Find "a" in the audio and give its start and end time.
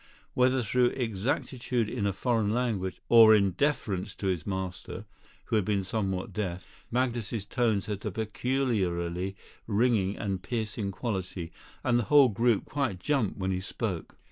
2.07-2.11, 8.03-8.09